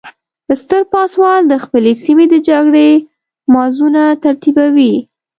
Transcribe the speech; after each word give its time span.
ستر 0.61 0.81
پاسوال 0.93 1.41
د 1.47 1.53
خپلې 1.63 1.91
سیمې 2.03 2.25
د 2.29 2.35
جګړې 2.47 2.89
محاذونه 3.51 4.01
ترتیبوي. 4.23 4.93